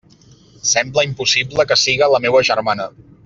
Sembla 0.69 1.03
impossible 1.09 1.67
que 1.73 1.79
siga 1.83 2.09
la 2.15 2.23
meua 2.25 2.43
germana! 2.51 2.89